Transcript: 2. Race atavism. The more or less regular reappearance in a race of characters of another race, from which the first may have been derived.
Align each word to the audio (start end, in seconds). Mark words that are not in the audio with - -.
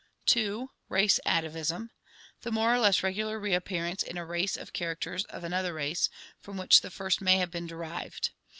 2. 0.25 0.71
Race 0.89 1.19
atavism. 1.27 1.91
The 2.41 2.51
more 2.51 2.73
or 2.73 2.79
less 2.79 3.03
regular 3.03 3.39
reappearance 3.39 4.01
in 4.01 4.17
a 4.17 4.25
race 4.25 4.57
of 4.57 4.73
characters 4.73 5.25
of 5.25 5.43
another 5.43 5.75
race, 5.75 6.09
from 6.39 6.57
which 6.57 6.81
the 6.81 6.89
first 6.89 7.21
may 7.21 7.37
have 7.37 7.51
been 7.51 7.67
derived. 7.67 8.31